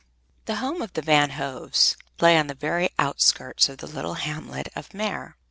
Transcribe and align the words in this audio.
The 0.45 0.55
home 0.55 0.81
of 0.81 0.93
the 0.93 1.03
Van 1.03 1.29
Hoves 1.29 1.95
lay 2.19 2.35
on 2.35 2.47
the 2.47 2.55
very 2.55 2.89
outskirts 2.97 3.69
of 3.69 3.77
the 3.77 3.85
little 3.87 4.15
hamlet 4.15 4.69
of 4.75 4.95
Meer. 4.95 5.37